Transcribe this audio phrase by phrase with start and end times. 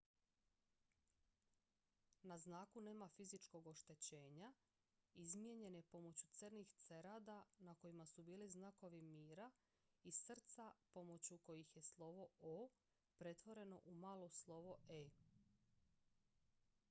[2.29, 4.53] "na znaku nema fizičkog oštećenja;
[5.13, 9.51] izmijenjen je pomoću crnih cerada na kojima su bili znakovi mira
[10.03, 12.69] i srca pomoću kojih je slovo "o"
[13.17, 15.09] pretvoreno u malo slovo "e"".